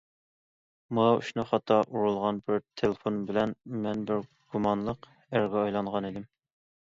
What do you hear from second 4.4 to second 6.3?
گۇمانلىق ئەرگە ئايلانغانىدىم.